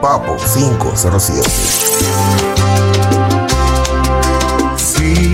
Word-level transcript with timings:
Papo 0.00 0.36
507. 0.36 1.42
Sí, 4.76 5.32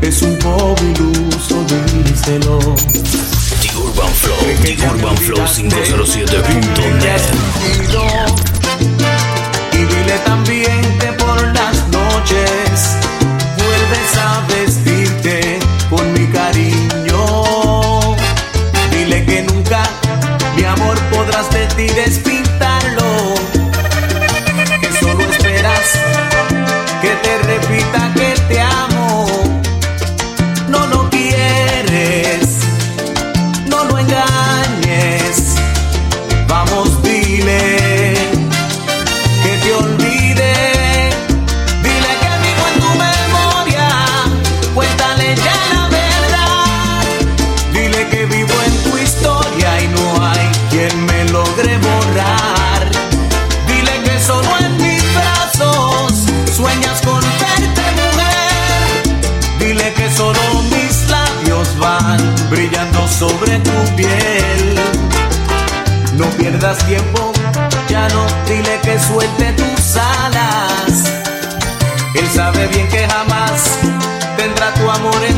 es 0.00 0.22
un 0.22 0.36
poco 0.38 0.76
iluso, 0.82 1.64
díselo. 2.04 2.58
The 3.60 3.70
Urban 3.76 4.12
Flow, 4.14 4.36
The 4.62 4.76
Urban 4.88 5.16
Flow 5.16 5.46
507.net. 5.46 7.22
Y 9.72 9.76
dile 9.76 10.18
también 10.24 10.98
que 10.98 11.12
por 11.12 11.40
las 11.54 11.88
noches 11.88 12.96
vuelves 13.56 14.16
a 14.18 14.40
vestirte 14.48 14.93
tiempo, 66.86 67.32
ya 67.88 68.08
no 68.08 68.26
dile 68.46 68.80
que 68.82 68.98
suelte 68.98 69.52
tus 69.52 69.96
alas. 69.96 71.04
Él 72.14 72.28
sabe 72.34 72.66
bien 72.68 72.88
que 72.88 73.06
jamás 73.08 73.78
tendrá 74.36 74.72
tu 74.74 74.90
amor 74.90 75.24
en 75.24 75.33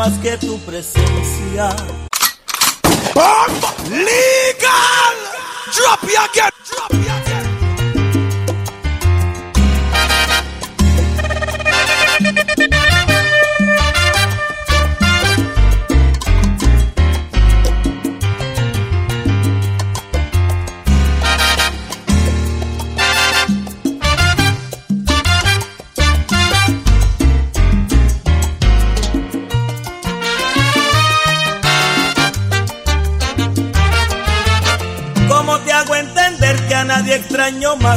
más 0.00 0.18
que 0.18 0.34
tu 0.38 0.49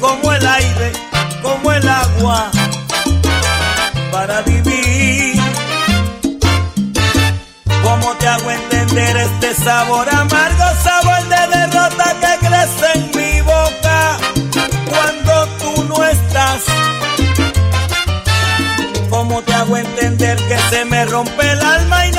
Como 0.00 0.32
el 0.32 0.46
aire, 0.46 0.92
como 1.42 1.72
el 1.72 1.88
agua 1.88 2.50
para 4.12 4.42
vivir? 4.42 5.40
¿Cómo 7.82 8.14
te 8.16 8.28
hago 8.28 8.50
entender 8.50 9.16
este 9.16 9.54
sabor 9.54 10.08
amargo, 10.10 10.64
sabor 10.82 11.22
de 11.28 11.56
derrota 11.56 12.16
que 12.20 12.46
crece 12.46 12.86
en 12.94 13.10
mi 13.16 13.40
boca 13.40 14.18
cuando 14.88 15.46
tú 15.58 15.84
no 15.84 16.04
estás? 16.04 16.62
¿Cómo 19.08 19.40
te 19.42 19.54
hago 19.54 19.76
entender 19.76 20.36
que 20.48 20.58
se 20.70 20.84
me 20.84 21.04
rompe 21.06 21.50
el 21.50 21.60
alma 21.62 22.06
y 22.06 22.12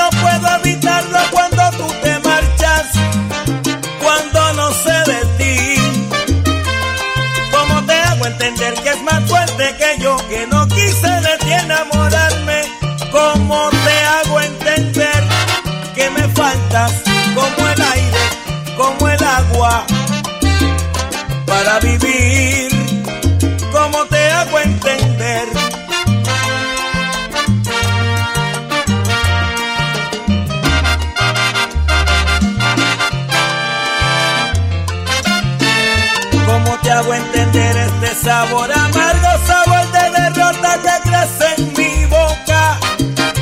sabor 38.38 38.72
amargo, 38.72 39.32
sabor 39.48 39.86
de 39.96 40.06
derrota 40.20 40.72
que 40.84 41.10
crece 41.10 41.48
en 41.58 41.74
mi 41.78 42.06
boca 42.06 42.78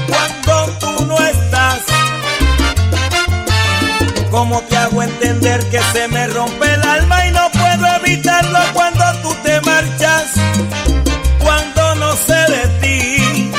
cuando 0.08 0.54
tú 0.80 1.06
no 1.06 1.18
estás. 1.18 1.80
¿Cómo 4.32 4.62
te 4.70 4.78
hago 4.78 5.04
entender 5.04 5.60
que 5.70 5.82
se 5.92 6.08
me 6.08 6.28
rompe 6.28 6.74
el 6.74 6.82
alma 6.82 7.28
y 7.28 7.32
no 7.32 7.46
puedo 7.52 7.86
evitarlo 7.98 8.60
cuando 8.74 9.04
tú 9.22 9.36
te 9.44 9.60
marchas? 9.62 10.28
Cuando 11.44 11.96
no 11.96 12.16
sé 12.28 12.40
de 12.56 12.64
ti. 12.82 13.52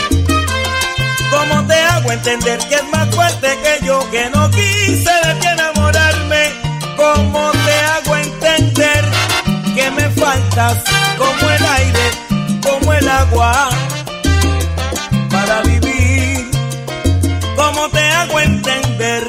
¿Cómo 1.31 1.67
te 1.67 1.79
hago 1.93 2.13
entender 2.13 2.59
que 2.69 2.77
es 2.77 2.89
más 2.91 3.15
fuerte 3.15 3.49
que 3.63 3.85
yo 3.85 3.99
que 4.11 4.31
no 4.31 4.51
quise 4.51 5.15
de 5.25 5.35
ti 5.41 5.47
enamorarme? 5.49 6.43
¿Cómo 6.97 7.51
te 7.67 7.75
hago 7.93 8.17
entender 8.17 9.05
que 9.75 9.91
me 9.91 10.09
faltas? 10.11 11.06
como 11.39 11.51
el 11.51 11.65
aire, 11.65 12.11
como 12.63 12.93
el 12.93 13.09
agua, 13.09 13.69
para 15.31 15.63
vivir, 15.63 16.51
como 17.57 17.89
te 17.91 18.01
hago 18.11 18.41
entender 18.41 19.25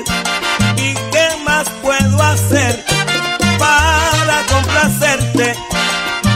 y 0.78 0.94
qué 0.94 1.28
más 1.46 1.68
puedo 1.82 2.22
hacer 2.22 2.84
para 3.58 4.46
complacerte 4.52 5.56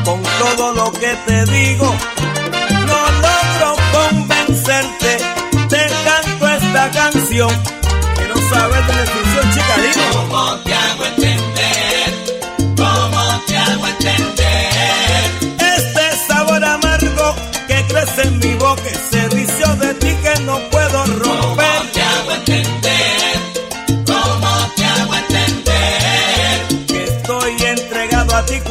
con 0.04 0.22
todo 0.40 0.74
lo 0.74 0.92
que 0.92 1.16
te 1.28 1.46
digo. 1.46 1.96
No 2.88 3.00
logro 3.26 3.76
convencerte, 3.92 5.18
te 5.70 5.88
canto 6.06 6.48
esta 6.48 6.92
canción. 6.92 7.52
Quiero 8.16 8.36
saber 8.50 8.86
de 8.88 9.06
tu 9.06 9.20
chica, 9.54 9.76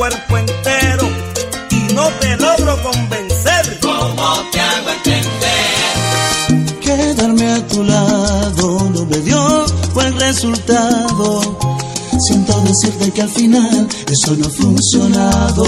cuerpo 0.00 0.38
entero 0.38 1.06
y 1.70 1.92
no 1.92 2.08
te 2.20 2.34
logro 2.38 2.82
convencer. 2.82 3.78
¿Cómo 3.82 4.42
te 4.50 4.58
hago 4.58 4.88
entender? 4.88 6.80
Quedarme 6.80 7.52
a 7.52 7.66
tu 7.66 7.84
lado 7.84 8.90
no 8.94 9.04
me 9.04 9.18
dio 9.18 9.66
buen 9.92 10.18
resultado. 10.18 11.58
Siento 12.18 12.58
decirte 12.62 13.10
que 13.10 13.20
al 13.20 13.28
final 13.28 13.86
eso 14.10 14.34
no 14.36 14.46
ha 14.46 14.50
funcionado. 14.50 15.64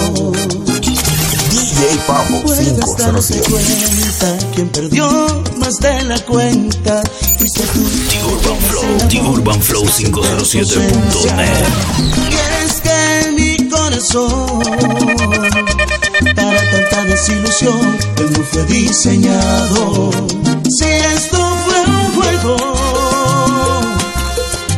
DJ 1.51 1.99
Pablo 2.07 2.41
Puedes 2.43 2.75
darte 2.97 3.39
cuenta 3.51 4.39
quien 4.55 4.71
perdió 4.71 5.43
más 5.59 5.77
de 5.77 6.05
la 6.05 6.19
cuenta. 6.21 7.03
Fuiste 7.37 7.65
tú. 7.75 7.85
The 8.09 8.25
Urban 8.25 8.59
Flow, 8.61 8.99
The 9.11 9.21
Urban 9.21 9.61
Flow 9.61 9.85
507.net. 9.85 12.32
Para 16.35 16.71
tanta 16.71 17.05
desilusión, 17.05 17.99
él 18.17 18.33
no 18.37 18.43
fue 18.43 18.65
diseñado. 18.65 20.11
Si 20.69 20.85
esto 20.85 21.57
fue 21.65 21.81
un 21.87 22.13
juego, 22.13 22.57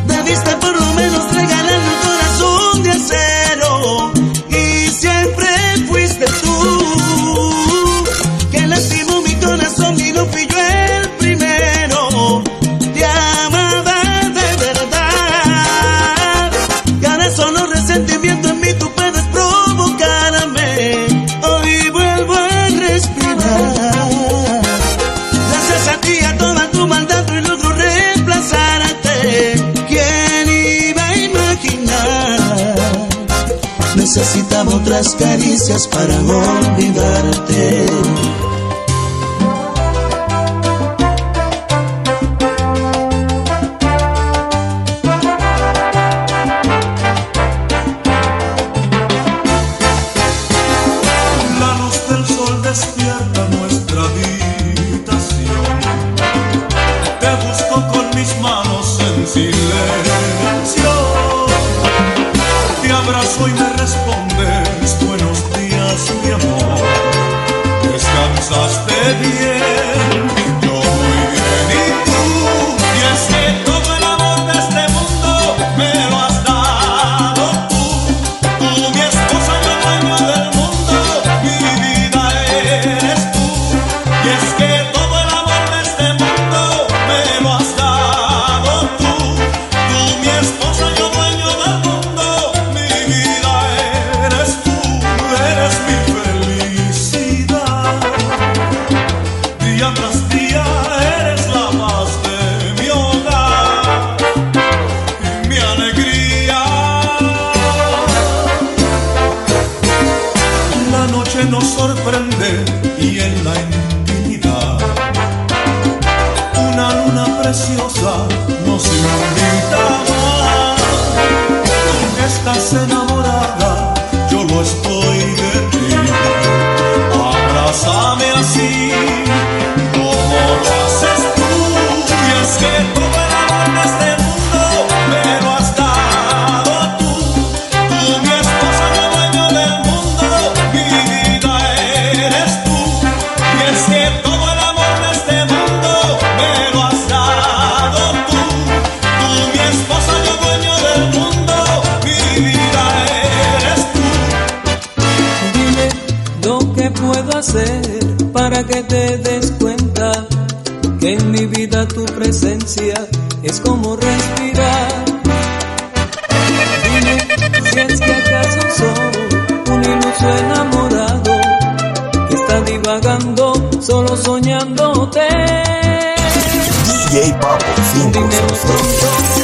debiste 0.05 0.51
por 0.57 0.79
lo 0.79 0.93
menos 0.93 1.33
regalar. 1.33 1.74
Necesitaba 34.15 34.75
otras 34.75 35.13
caricias 35.15 35.89
para 35.89 36.15
olvidarte. 36.15 37.85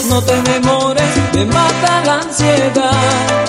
No 0.09 0.21
te 0.21 0.41
demores, 0.41 1.09
me 1.33 1.45
mata 1.45 2.03
la 2.05 2.15
ansiedad. 2.15 3.45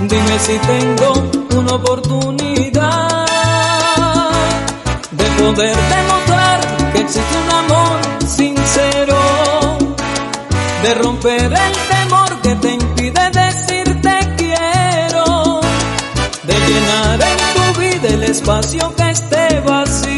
Dime 0.00 0.38
si 0.40 0.58
tengo 0.58 1.30
una 1.56 1.74
oportunidad 1.74 3.26
de 5.12 5.24
poder 5.24 5.76
demostrar 5.76 6.60
que 6.92 7.00
existe 7.02 7.36
un 7.44 7.50
amor 7.54 8.00
sincero, 8.26 9.16
de 10.82 10.94
romper 10.94 11.52
el 11.52 11.72
temor 11.88 12.40
que 12.42 12.54
te 12.56 12.74
impide 12.74 13.30
decirte 13.30 14.34
quiero, 14.36 15.60
de 16.42 16.54
llenar 16.66 17.20
en 17.22 17.38
tu 17.54 17.80
vida 17.80 18.08
el 18.08 18.24
espacio 18.24 18.92
que 18.96 19.10
esté 19.10 19.60
vacío. 19.60 20.15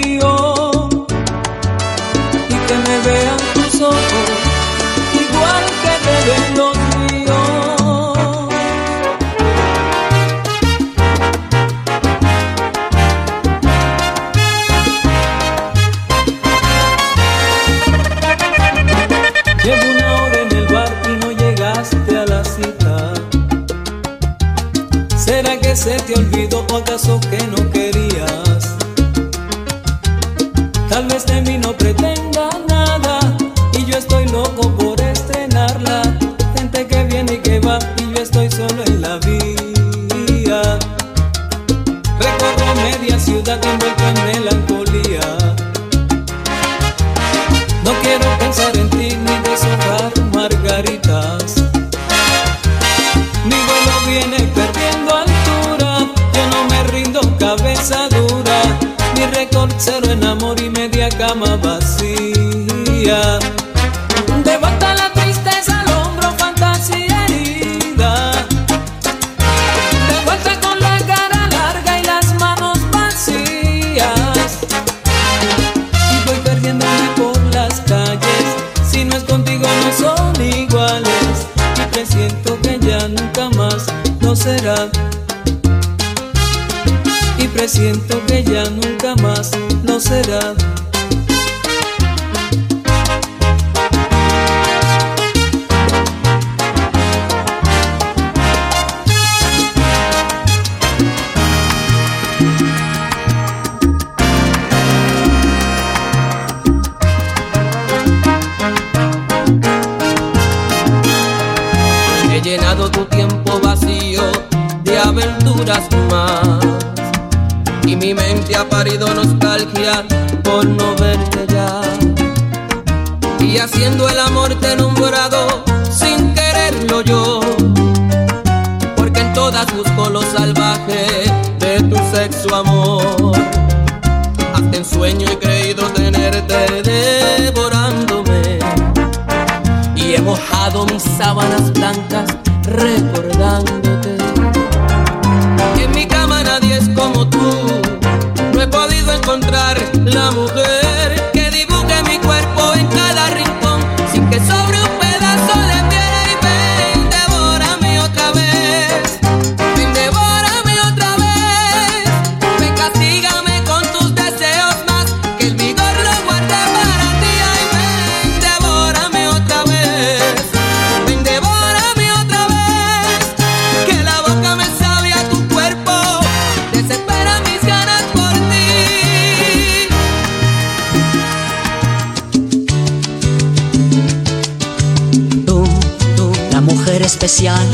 siento 87.79 88.21
que 88.27 88.43
ya 88.43 88.65
nunca 88.71 89.15
más 89.23 89.53
lo 89.85 90.01
será. 90.01 90.55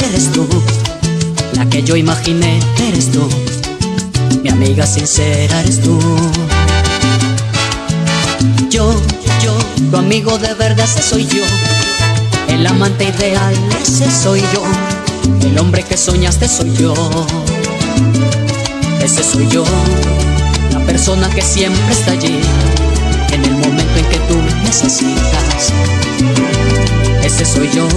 eres 0.08 0.30
tú, 0.32 0.46
la 1.54 1.66
que 1.66 1.82
yo 1.82 1.96
imaginé 1.96 2.61
eres 2.88 3.11
tú, 3.11 3.26
mi 4.42 4.50
amiga 4.50 4.87
sincera 4.87 5.61
eres 5.61 5.80
tú. 5.80 5.99
Yo, 8.68 8.92
yo, 9.42 9.56
tu 9.90 9.96
amigo 9.96 10.37
de 10.38 10.52
verdad 10.54 10.84
ese 10.84 11.02
soy 11.02 11.26
yo, 11.26 11.44
el 12.49 12.66
amante 12.66 13.04
ideal 13.04 13.54
ese 13.80 14.11
soy 14.11 14.42
yo, 14.52 14.62
el 15.49 15.58
hombre 15.58 15.82
que 15.82 15.96
soñaste 15.96 16.49
soy 16.49 16.73
yo, 16.76 16.94
ese 19.00 19.23
soy 19.23 19.49
yo, 19.49 19.64
la 20.73 20.80
persona 20.80 21.28
que 21.30 21.40
siempre 21.42 21.92
está 21.92 22.12
allí, 22.12 22.40
en 23.32 23.44
el 23.44 23.52
momento 23.52 23.99
en 23.99 24.06
que 24.06 24.18
tú 24.28 24.37
necesitas, 24.64 25.73
ese 27.23 27.44
soy 27.44 27.70
yo 27.75 27.88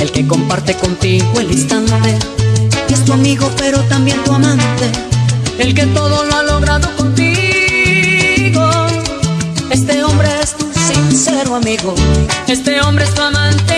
el 0.00 0.12
que 0.12 0.26
comparte 0.26 0.74
contigo 0.74 1.40
el 1.40 1.50
instante, 1.50 2.18
es 2.88 3.04
tu 3.04 3.12
amigo 3.12 3.50
pero 3.56 3.80
también 3.84 4.22
tu 4.24 4.32
amante, 4.32 4.90
el 5.58 5.74
que 5.74 5.86
todo 5.86 6.24
lo 6.24 6.36
ha 6.36 6.42
logrado 6.42 6.88
contigo. 6.96 8.70
Este 9.70 10.02
hombre 10.02 10.28
es 10.42 10.54
tu 10.56 10.66
sincero 10.72 11.54
amigo, 11.54 11.94
este 12.46 12.80
hombre 12.80 13.04
es 13.04 13.14
tu 13.14 13.22
amante. 13.22 13.77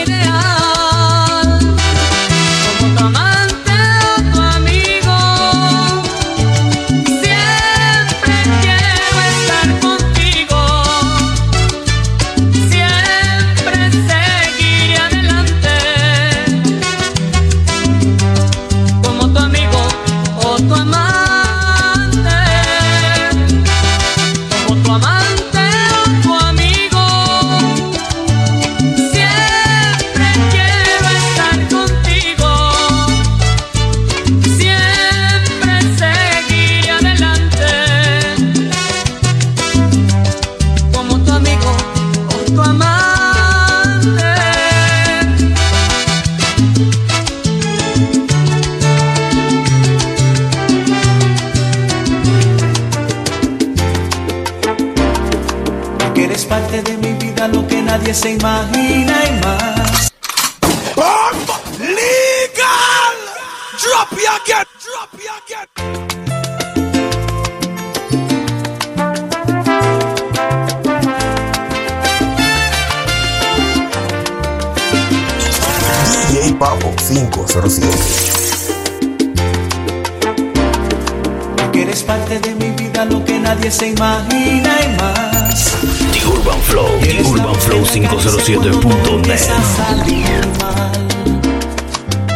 se 83.70 83.88
imagina 83.88 84.76
y 84.82 84.88
más. 85.00 85.76
The 86.12 86.26
Urban 86.26 86.60
Flow, 86.62 86.88
The 87.00 87.22
Urban 87.22 87.54
Flow 87.54 87.84
507.net. 87.84 89.40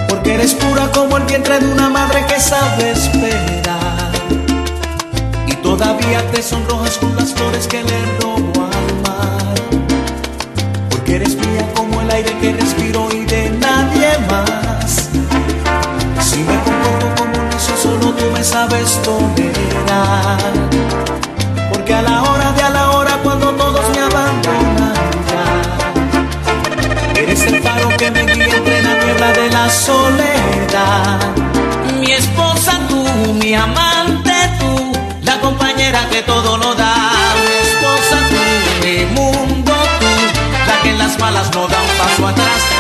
Porque 0.09 0.35
eres 0.35 0.55
pura 0.55 0.91
como 0.93 1.17
el 1.17 1.25
vientre 1.25 1.59
de 1.59 1.67
una 1.67 1.89
madre 1.91 2.25
que 2.27 2.39
sabe 2.39 2.93
esperar. 2.93 4.13
Y 5.47 5.55
todavía 5.57 6.25
te 6.31 6.43
sonrojas 6.43 6.99
con 6.99 7.17
las 7.17 7.33
flores 7.33 7.67
que 7.67 7.83
le 7.83 8.19
robo 8.21 8.67
al 8.67 9.03
mar. 9.03 9.55
Porque 10.91 11.17
eres 11.17 11.35
mía 11.35 11.69
como 11.75 12.01
el 12.01 12.11
aire 12.13 12.33
que 12.41 12.53
respiro 12.53 13.09
y 13.13 13.25
de 13.25 13.51
nadie 13.51 14.19
más. 14.31 15.09
Si 16.21 16.39
me 16.39 16.55
comporto 16.63 17.13
como 17.17 17.39
un 17.45 17.61
solo 17.83 18.15
tú 18.15 18.25
me 18.33 18.45
sabes 18.45 19.03
tolerar. 19.03 20.75
Porque 21.85 21.97
a 21.97 22.01
la 22.01 22.23
hora 22.23 22.51
de 22.53 22.63
a 22.63 22.71
la 22.71 22.91
hora, 22.93 23.19
cuando 23.23 23.51
todos 23.57 23.85
me 23.95 24.01
abandonan 24.01 24.95
ya, 25.29 27.21
eres 27.21 27.43
el 27.43 27.63
faro 27.63 27.91
que 27.99 28.11
me 28.11 28.25
guía 28.25 28.57
entre 28.57 28.83
la 28.83 28.95
niebla 29.05 29.33
de 29.35 29.51
la 29.51 29.69
soledad. 29.69 31.21
Mi 32.01 32.11
esposa 32.11 32.81
tú, 32.89 33.05
mi 33.35 33.53
amante 33.53 34.33
tú, 34.59 34.93
la 35.25 35.39
compañera 35.43 36.09
que 36.09 36.23
todo 36.23 36.57
lo 36.57 36.75
da. 36.75 36.95
Mi 37.45 37.53
esposa 37.69 38.17
tú, 38.31 38.87
mi 38.87 39.05
mundo 39.05 39.73
tú, 40.01 40.07
la 40.67 40.81
que 40.83 40.89
en 40.89 40.97
las 40.97 41.19
malas 41.19 41.55
no 41.55 41.69
da 41.69 41.83
un 41.83 41.99
paso 41.99 42.29
atrás. 42.29 42.74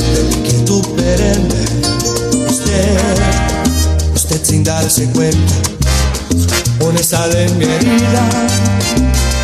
Amor 0.00 0.12
de 0.14 0.22
siempre, 0.22 0.22
mi 0.22 0.48
quietud 0.48 0.86
perenne. 0.96 1.64
Usted, 2.48 3.00
usted 4.14 4.44
sin 4.44 4.64
darse 4.64 5.10
cuenta, 5.10 5.54
pone 6.78 7.02
sal 7.02 7.34
en 7.36 7.58
mi 7.58 7.64
herida. 7.64 8.28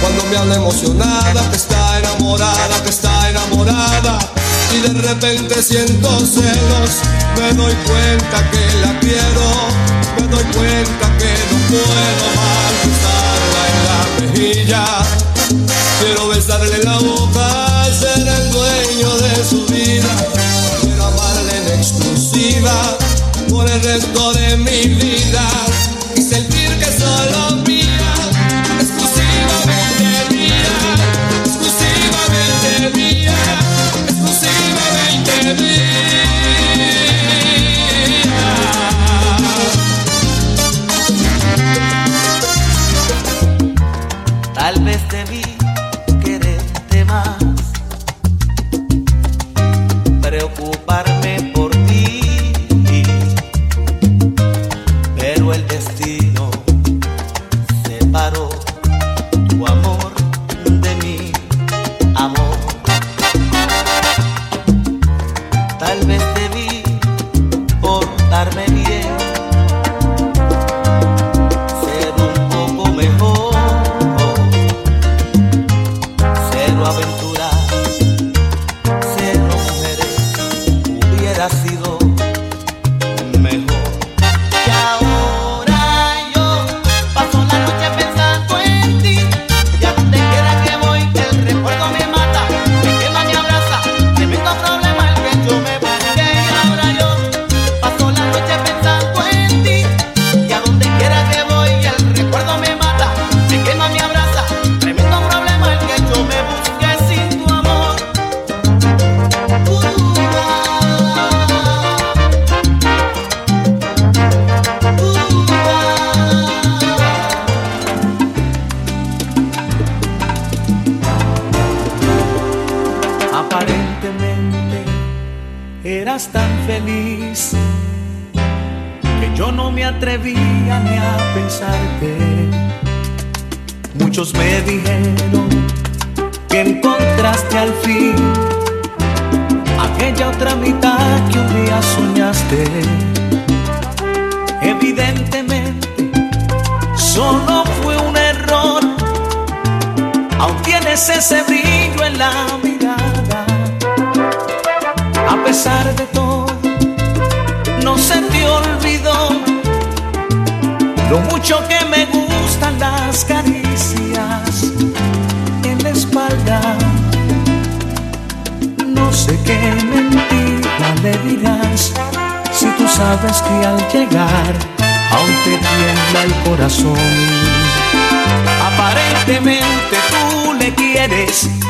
Cuando 0.01 0.25
me 0.31 0.37
habla 0.37 0.57
emocionada, 0.57 1.51
que 1.51 1.57
está 1.57 1.99
enamorada, 1.99 2.83
que 2.83 2.91
está 2.91 3.31
enamorada. 3.31 4.19
Y 4.73 4.81
de 4.81 5.01
repente 5.01 5.63
siento 5.63 6.09
celos, 6.21 6.91
me 7.39 7.53
doy 7.55 7.75
cuenta 7.87 8.51
que 8.51 8.81
la 8.83 8.99
quiero, 9.01 9.47
me 10.17 10.27
doy 10.29 10.45
cuenta 10.45 11.19
que 11.19 11.33
no 11.51 11.59
puedo 11.69 12.27
más 12.37 12.73
besarla 12.85 13.63
en 13.73 13.79
la 13.87 13.99
mejilla. 14.21 14.85
Quiero 16.01 16.29
besarle 16.29 16.83
la 16.85 16.99
boca, 16.99 17.87
ser 17.99 18.27
el 18.29 18.51
dueño 18.51 19.17
de 19.17 19.45
su 19.49 19.66
por 23.49 23.69
el 23.69 23.83
resto 23.83 24.33
de 24.35 24.57
mi 24.57 24.95
vida 24.95 25.49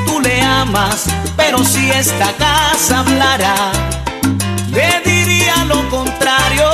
tú 0.07 0.21
le 0.21 0.41
amas, 0.41 1.05
pero 1.37 1.63
si 1.63 1.91
esta 1.91 2.33
casa 2.39 3.01
hablara, 3.01 3.55
le 4.71 5.01
diría 5.05 5.65
lo 5.67 5.89
contrario. 5.91 6.71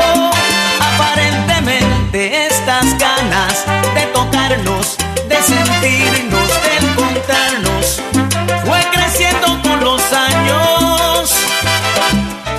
Aparentemente 0.81 2.47
estas 2.47 2.87
ganas 2.99 3.65
de 3.95 4.03
tocarnos, 4.15 4.97
de 5.29 5.43
sentirnos, 5.43 6.49
de 6.65 6.87
encontrarnos, 6.87 8.01
fue 8.65 8.81
creciendo 8.93 9.61
con 9.63 9.81
los 9.81 10.01
años. 10.13 11.35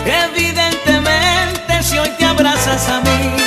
Evidentemente 0.05 1.81
si 1.81 1.97
hoy 1.97 2.09
te 2.17 2.25
abrazas 2.25 2.89
a 2.89 2.99
mí, 3.01 3.42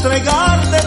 años 0.00 0.81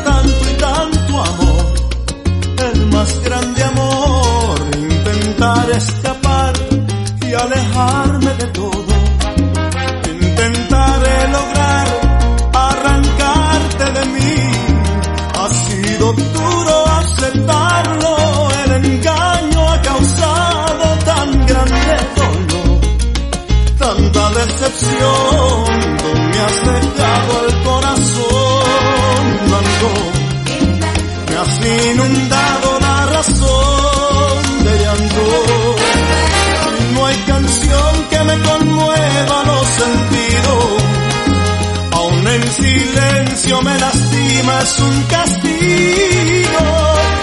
silencio 42.96 43.62
me 43.62 43.78
lastima, 43.78 44.60
es 44.60 44.80
un 44.80 45.04
castigo. 45.04 46.60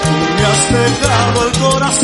Tú 0.02 0.12
me 0.36 0.44
has 0.44 0.72
dejado 0.72 1.46
el 1.46 1.52
corazón 1.58 2.01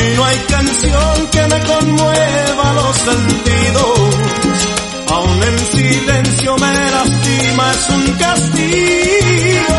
Y 0.00 0.16
no 0.16 0.24
hay 0.24 0.38
canción 0.48 1.26
que 1.32 1.42
me 1.42 1.60
conmueva 1.64 2.72
los 2.74 2.96
sentidos. 2.96 4.14
Aún 5.10 5.42
en 5.42 5.58
silencio 5.58 6.56
me 6.56 6.90
lastima, 6.90 7.72
es 7.72 7.88
un 7.90 8.12
castigo. 8.14 9.78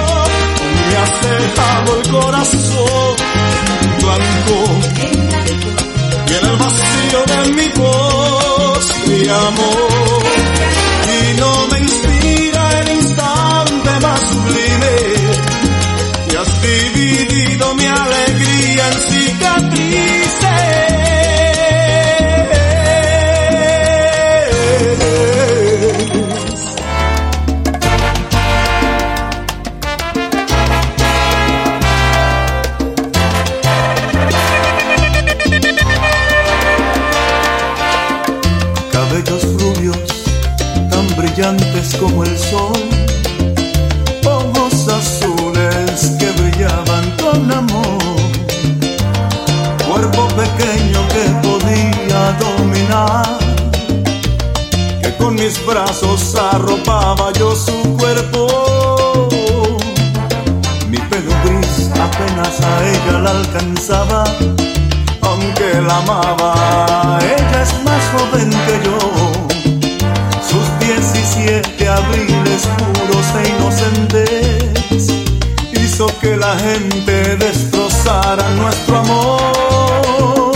Me 0.90 0.96
has 0.98 1.14
dejado 1.22 2.02
el 2.02 2.10
corazón 2.10 3.16
blanco 4.02 4.58
y 6.28 6.34
en 6.34 6.46
el 6.46 6.58
vacío 6.58 7.24
de 7.26 7.54
mi 7.54 7.68
voz 7.80 8.86
te 9.06 9.32
amo 9.32 9.70
y 11.08 11.40
no 11.40 11.68
me 11.68 11.80
inspira 11.80 12.80
el 12.82 12.90
instante 12.96 14.00
más 14.02 14.20
sublime 14.32 14.96
y 16.32 16.36
has 16.36 16.62
dividido 16.62 17.76
mi 17.76 17.86
alegría 17.86 18.29
brillantes 41.80 41.96
como 42.00 42.24
el 42.24 42.38
sol, 42.38 42.74
ojos 44.26 44.88
azules 44.88 46.18
que 46.20 46.32
brillaban 46.32 47.16
con 47.22 47.52
amor, 47.52 47.98
cuerpo 49.88 50.28
pequeño 50.30 51.08
que 51.10 51.48
podía 51.48 52.38
dominar, 52.40 53.40
que 55.02 55.16
con 55.18 55.36
mis 55.36 55.66
brazos 55.66 56.36
arropaba 56.36 57.32
yo 57.34 57.56
su 57.56 57.98
cuerpo. 57.98 59.28
Mi 60.90 60.98
pelo 60.98 61.34
apenas 62.02 62.62
a 62.62 62.88
ella 62.88 63.20
la 63.20 63.32
alcanzaba 63.32 64.24
aunque 65.22 65.82
la 65.82 65.98
amaba, 65.98 67.20
ella 67.22 67.62
es 67.62 67.74
más 67.84 68.04
joven 68.14 68.50
que 68.50 68.86
yo 68.86 69.39
puros 72.78 73.26
e 73.36 73.50
inocentes 73.50 75.08
hizo 75.74 76.08
que 76.20 76.36
la 76.36 76.58
gente 76.58 77.38
destrozara 77.38 78.50
nuestro 78.52 78.98
amor. 79.00 80.52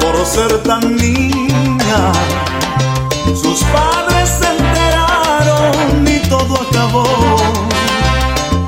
Por 0.00 0.26
ser 0.26 0.62
tan 0.62 0.96
niña, 0.96 2.12
sus 3.26 3.62
padres 3.64 4.28
se 4.40 4.48
enteraron 4.56 6.06
y 6.06 6.18
todo 6.28 6.54
acabó. 6.68 7.06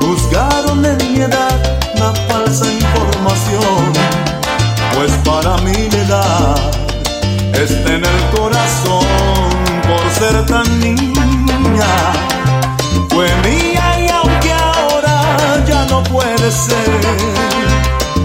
Juzgaron 0.01 0.85
en 0.85 1.12
mi 1.12 1.21
edad 1.21 1.57
una 1.97 2.12
falsa 2.29 2.67
información, 2.73 3.93
pues 4.95 5.12
para 5.25 5.57
mí 5.59 5.76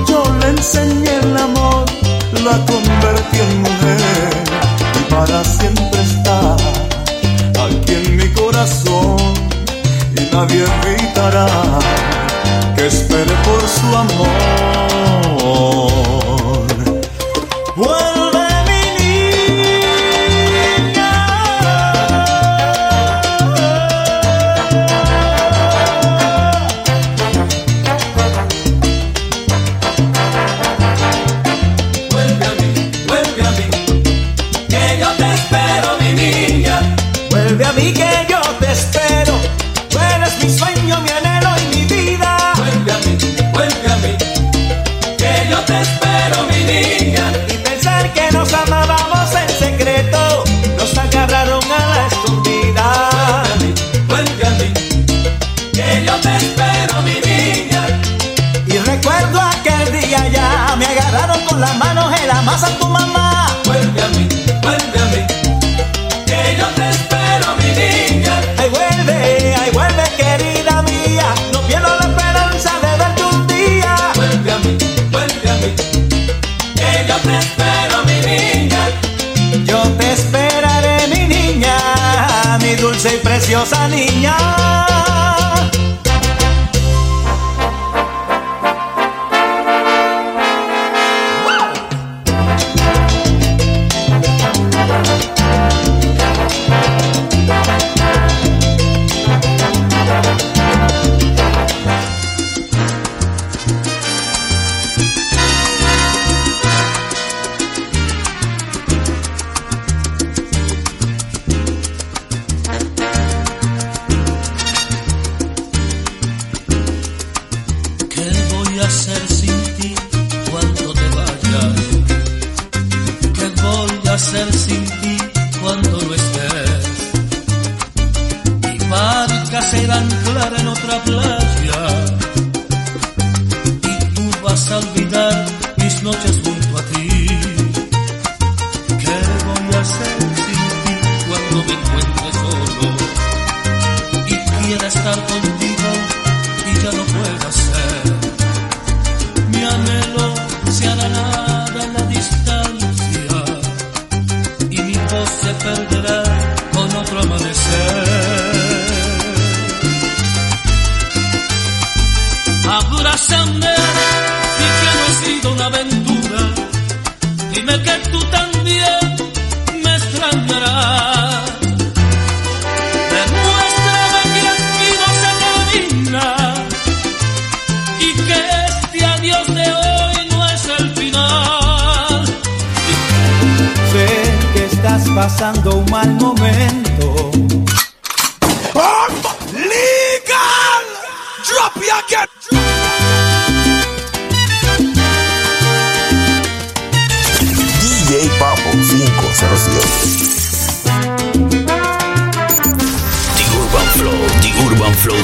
Yo 0.07 0.23
le 0.39 0.47
enseñé 0.51 1.17
el 1.17 1.37
amor, 1.37 1.85
la 2.45 2.57
convertí 2.65 3.39
en 3.39 3.61
mujer 3.61 4.29
y 4.99 5.11
para 5.11 5.43
siempre 5.43 6.01
está 6.01 6.55
aquí 7.65 7.93
en 7.93 8.15
mi 8.15 8.29
corazón 8.31 9.17
y 10.15 10.33
nadie 10.33 10.63
evitará 10.85 11.47
que 12.73 12.87
espere 12.87 13.33
por 13.43 13.67
su 13.67 13.97
amor. 13.97 14.90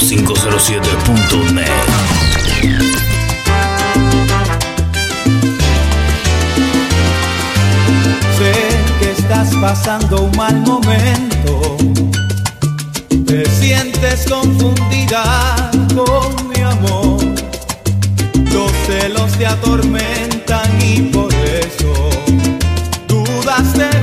507.net. 0.07 1.67
Sé 8.37 8.53
que 8.99 9.11
estás 9.11 9.53
pasando 9.59 10.21
un 10.21 10.37
mal 10.37 10.55
momento. 10.61 11.75
Te 13.25 13.43
sientes 13.49 14.27
confundida 14.29 15.69
con 15.93 16.47
mi 16.47 16.61
amor. 16.61 17.19
Los 18.53 18.71
celos 18.85 19.33
te 19.33 19.45
atormentan 19.45 20.69
y 20.81 21.01
por 21.11 21.33
eso 21.33 22.09
dudaste. 23.09 23.96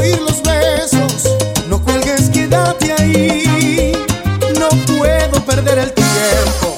oír 0.00 0.20
los 0.20 0.42
besos. 0.42 1.36
No 1.68 1.82
cuelgues, 1.82 2.30
quédate 2.30 2.92
ahí. 2.92 3.92
No 4.58 4.68
puedo 4.96 5.44
perder 5.44 5.78
el 5.78 5.92
tiempo. 5.92 6.69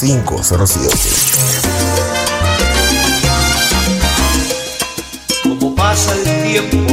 0507. 0.00 0.88
Como 5.42 5.74
pasa 5.74 6.14
el 6.14 6.42
tiempo 6.44 6.87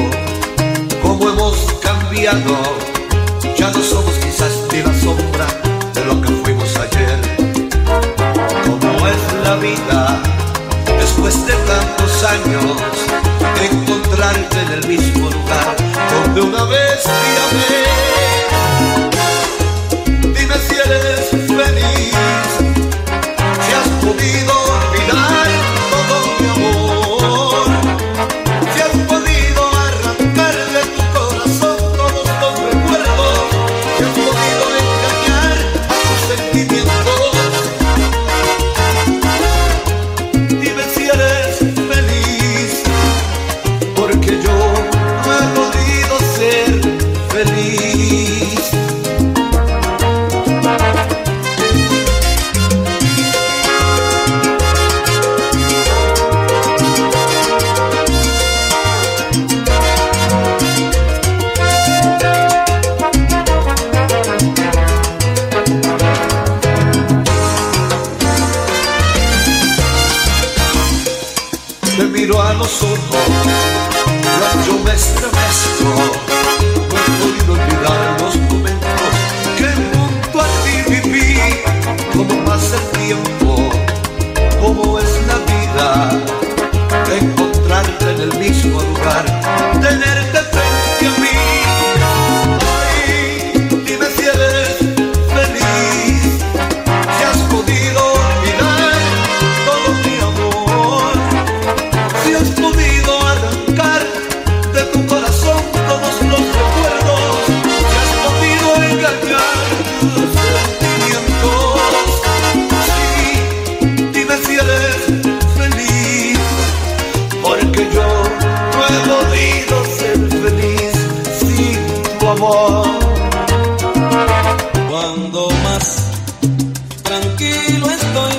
tranquilo 127.25 127.89
estoy. 127.89 128.33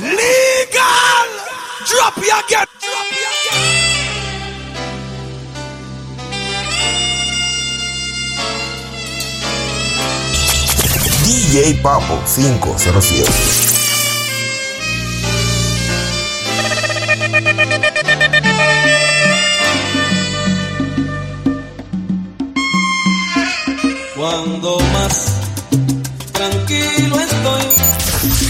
Legal! 0.00 1.28
Drop 1.88 2.16
DJ 11.24 11.74
Papo 11.82 12.18
cuando 24.16 24.78
más 24.92 25.39
tranquilo 26.40 27.20
estoy. 27.20 27.64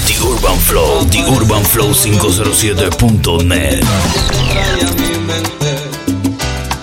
The 0.07 0.15
Urban 0.23 0.59
Flow, 0.61 1.05
The 1.11 1.25
Urban 1.27 1.65
Flow 1.65 1.93
507.net. 1.93 3.83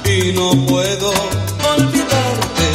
Y 0.05 0.33
no 0.33 0.49
puedo 0.65 1.13
olvidarte. 1.75 2.67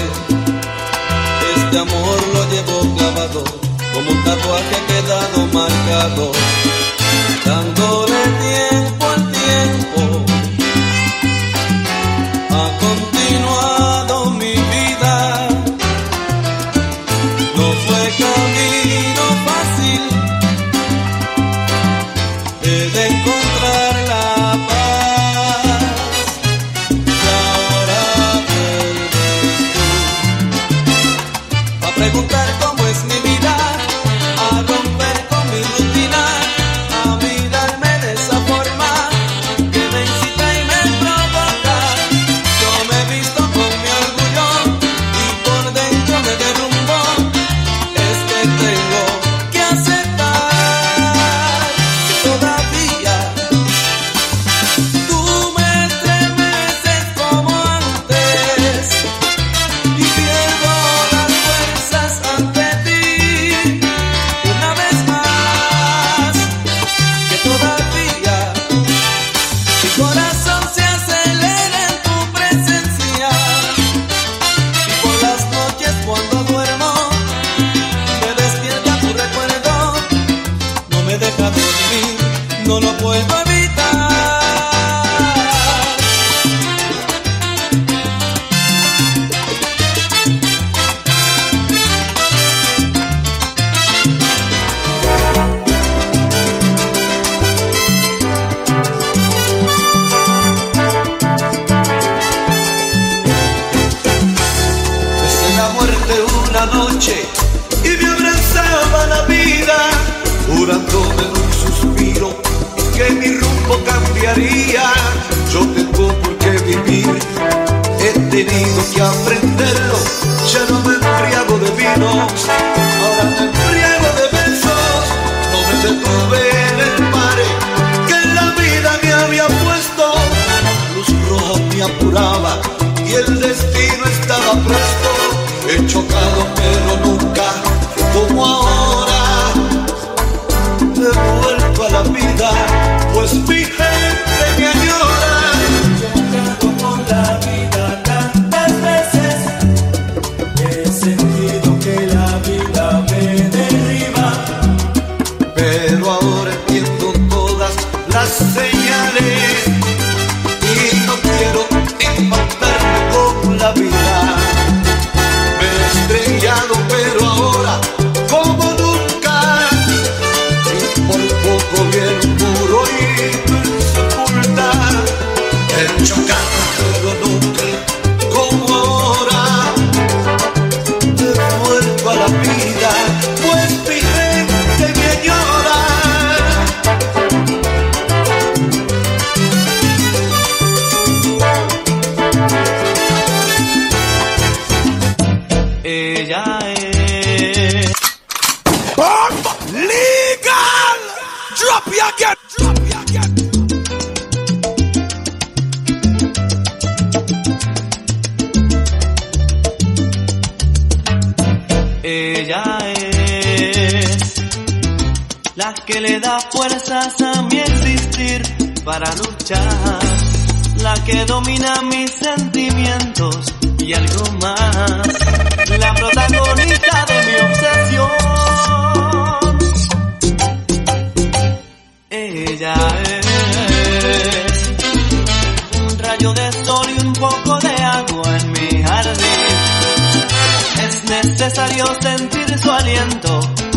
Este 1.57 1.79
amor 1.79 2.19
lo 2.33 2.43
llevo 2.53 2.97
clavado 2.97 3.45
como 3.93 4.11
un 4.11 4.25
tatuaje 4.25 4.77
quedado 4.89 5.47
marcado. 5.53 6.33
Dándole 7.45 8.12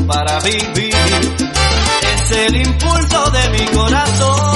para 0.07 0.39
vivir. 0.39 0.95
Es 2.15 2.31
el 2.31 2.55
impulso 2.55 3.31
de 3.31 3.49
mi 3.49 3.65
corazón. 3.67 4.54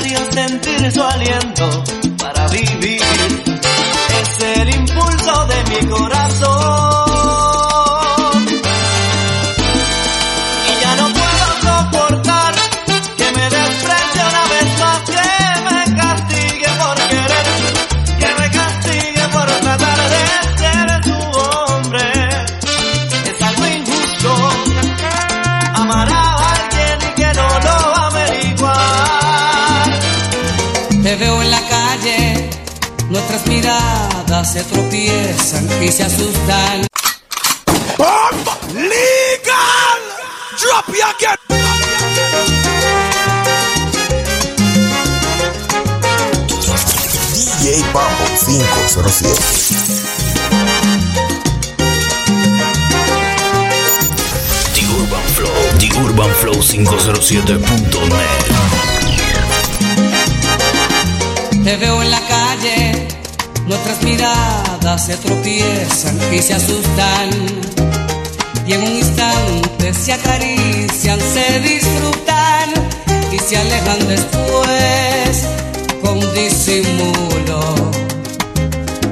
Necesario 0.00 0.32
sentir 0.32 0.92
su 0.92 1.02
aliento 1.02 1.99
se 34.44 34.62
tropiezan 34.64 35.68
y 35.82 35.88
se 35.92 36.04
asustan. 36.04 36.86
Legal! 38.74 40.00
Drop 40.58 40.88
you 40.88 41.04
again! 41.04 41.38
DJ 47.34 47.82
Papo 47.92 48.24
507. 48.46 50.40
The 54.74 54.82
Urban 54.96 55.24
Flow, 55.34 55.52
The 55.78 55.88
Urban 56.00 56.32
Flow 56.34 56.54
507.net. 56.54 58.50
Te 61.64 61.76
veo 61.76 62.02
en 62.02 62.10
la 62.10 62.20
calle, 62.20 62.89
nuestras 63.70 64.02
miradas 64.02 65.06
se 65.06 65.16
tropiezan 65.16 66.18
y 66.34 66.42
se 66.42 66.54
asustan. 66.54 67.30
Y 68.66 68.72
en 68.72 68.82
un 68.82 68.96
instante 68.96 69.94
se 69.94 70.12
acarician, 70.12 71.20
se 71.20 71.60
disfrutan 71.60 72.68
y 73.32 73.38
se 73.38 73.56
alejan 73.56 74.08
después 74.08 75.44
con 76.02 76.18
disimulo. 76.34 77.60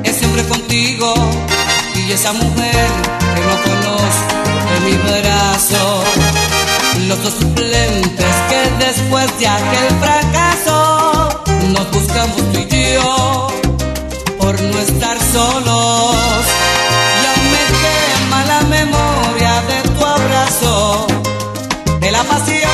Ese 0.02 0.26
hombre 0.26 0.42
contigo 0.44 1.14
y 1.94 2.12
esa 2.12 2.32
mujer 2.32 2.88
que 3.34 3.40
no 3.48 3.56
conozco 3.62 4.34
en 4.76 4.84
mi 4.86 4.96
brazo. 5.08 6.02
Los 7.06 7.22
dos 7.22 7.34
suplentes 7.34 8.34
que 8.50 8.84
después 8.84 9.38
de 9.38 9.46
aquel 9.46 9.88
fracaso 10.00 11.44
nos 11.72 11.90
buscamos 11.92 12.36
tú 12.52 12.58
y 12.72 12.94
yo 12.94 13.57
por 14.48 14.62
no 14.62 14.78
estar 14.78 15.18
solos. 15.30 16.44
Y 17.20 17.26
aún 17.30 17.46
me 17.54 17.64
quema 17.82 18.44
la 18.46 18.60
memoria 18.62 19.52
de 19.70 19.88
tu 19.90 20.06
abrazo, 20.06 21.06
de 22.00 22.10
la 22.10 22.22
pasión 22.24 22.67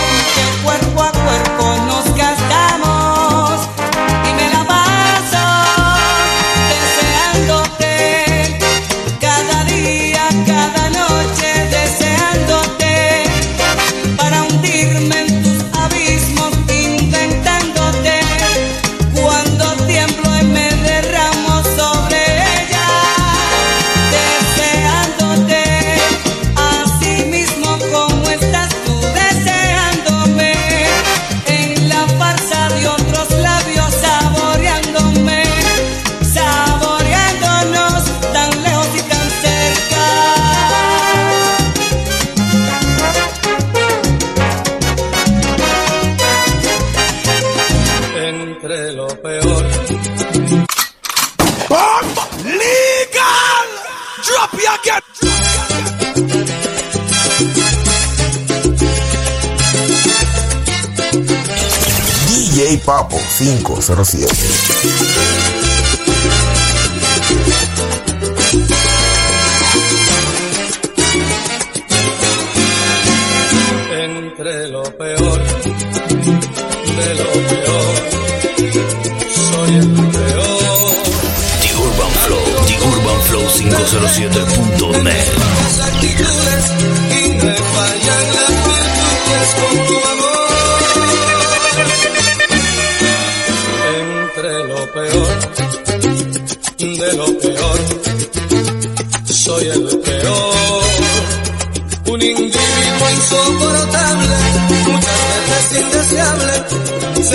507. 63.36 65.73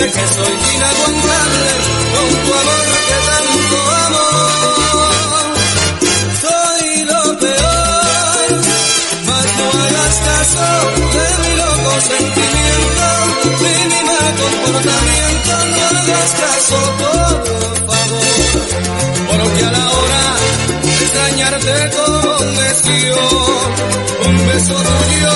Sé 0.00 0.06
que 0.06 0.12
soy 0.12 0.54
inaguantable 0.76 1.68
con 2.14 2.28
tu 2.44 2.50
amor 2.60 2.84
que 3.08 3.18
tanto 3.28 3.76
amo. 4.06 4.26
Soy 6.40 7.04
lo 7.10 7.22
peor, 7.38 8.48
mas 9.26 9.46
no 9.58 9.66
hagas 9.82 10.16
caso 10.28 10.68
de 11.16 11.26
mi 11.42 11.52
loco 11.60 11.92
sentimiento, 12.12 13.06
mi 13.60 14.00
mal 14.08 14.28
comportamiento. 14.40 15.52
No 15.76 15.82
hagas 15.98 16.30
caso, 16.44 16.78
por 17.02 17.74
favor, 17.90 18.56
porque 19.28 19.62
a 19.64 19.70
la 19.70 19.84
hora 19.96 20.24
de 20.82 20.92
extrañarte 21.04 21.74
necio, 22.56 23.16
un 24.28 24.36
beso 24.46 24.76
tuyo 24.76 25.34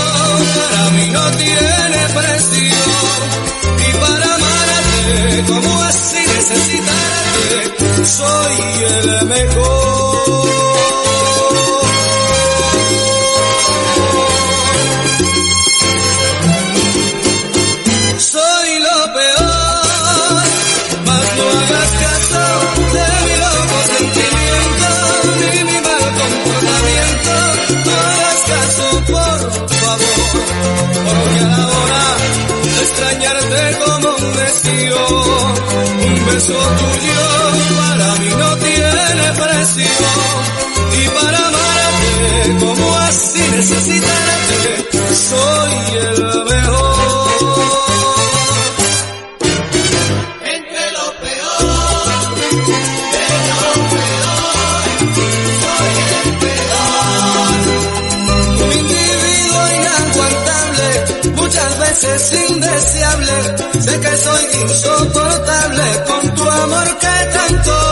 para 0.57 0.91
mí 0.97 1.07
no 1.11 1.25
tiene 1.33 2.01
precio. 2.17 2.74
Como 5.47 5.83
así 5.83 6.17
necesitarte, 6.37 8.07
soy 8.07 8.57
el 8.85 9.27
mejor. 9.27 10.15
Soy 18.19 18.79
lo 18.81 19.13
peor, 19.15 20.43
mas 21.07 21.27
no 21.37 21.47
hagas 21.59 21.91
caso 22.05 22.45
de 22.95 23.07
mi 23.25 23.35
loco 23.45 23.77
sentimiento, 23.97 24.89
ni 25.41 25.65
mi 25.65 25.79
mal 25.87 26.05
comportamiento. 26.21 27.35
No 27.85 27.93
hagas 28.09 28.41
caso, 28.53 28.85
por 29.13 29.39
favor, 29.81 30.21
porque 31.07 31.41
a 31.41 31.49
la 31.57 31.63
hora 31.69 32.05
de 32.65 32.83
extrañarte 32.83 33.61
como 33.85 33.94
un 36.07 36.27
beso 36.27 36.53
tuyo 36.53 37.21
para 37.77 38.09
mí 38.17 38.31
no 38.39 38.57
tiene 38.59 39.33
precio. 39.43 39.91
Y 40.93 41.09
para 41.09 41.39
amarte 41.49 42.57
como 42.61 42.97
así 42.97 43.43
necesitarte, 43.51 44.61
soy 45.29 45.75
el 45.97 46.19
mejor. 46.45 47.05
Entre 50.55 50.85
lo 50.93 51.07
peor, 51.23 52.07
de 53.15 53.29
lo 53.51 53.71
peor, 53.93 54.85
soy 55.65 55.95
el 56.21 56.31
peor. 56.43 57.53
Un 58.65 58.73
individuo 58.73 59.63
veces 61.79 62.51
indeseable. 62.51 63.74
Sé 63.85 64.01
que 64.01 64.17
soy 64.17 64.63
insoportable 64.63 66.05
con 66.07 66.35
tu 66.35 66.43
amor 66.51 66.99
que 66.99 67.17
tanto 67.35 67.84